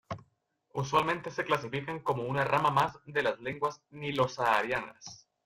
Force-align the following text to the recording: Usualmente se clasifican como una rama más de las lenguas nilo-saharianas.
Usualmente 0.73 1.29
se 1.29 1.43
clasifican 1.45 1.99
como 1.99 2.23
una 2.23 2.43
rama 2.43 2.71
más 2.71 2.97
de 3.05 3.21
las 3.21 3.39
lenguas 3.39 3.83
nilo-saharianas. 3.91 5.27